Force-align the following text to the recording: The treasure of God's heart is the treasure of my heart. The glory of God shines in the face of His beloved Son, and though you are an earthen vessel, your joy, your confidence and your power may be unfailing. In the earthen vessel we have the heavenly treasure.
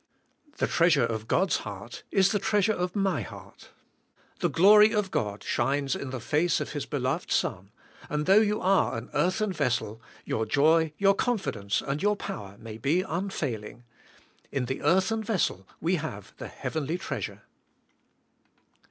The 0.57 0.65
treasure 0.65 1.05
of 1.05 1.27
God's 1.27 1.57
heart 1.57 2.01
is 2.09 2.31
the 2.31 2.39
treasure 2.39 2.73
of 2.73 2.95
my 2.95 3.21
heart. 3.21 3.69
The 4.39 4.49
glory 4.49 4.95
of 4.95 5.11
God 5.11 5.43
shines 5.43 5.95
in 5.95 6.09
the 6.09 6.19
face 6.19 6.59
of 6.59 6.71
His 6.71 6.87
beloved 6.87 7.31
Son, 7.31 7.69
and 8.09 8.25
though 8.25 8.41
you 8.41 8.59
are 8.61 8.97
an 8.97 9.11
earthen 9.13 9.53
vessel, 9.53 10.01
your 10.25 10.47
joy, 10.47 10.91
your 10.97 11.13
confidence 11.13 11.81
and 11.83 12.01
your 12.01 12.15
power 12.15 12.55
may 12.57 12.79
be 12.79 13.03
unfailing. 13.03 13.83
In 14.51 14.65
the 14.65 14.81
earthen 14.81 15.23
vessel 15.23 15.67
we 15.79 15.97
have 15.97 16.33
the 16.37 16.47
heavenly 16.47 16.97
treasure. 16.97 17.43